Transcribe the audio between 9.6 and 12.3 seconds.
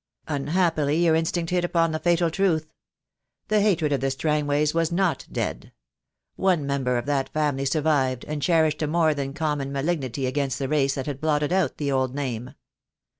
malignity against the race that had blotted out the old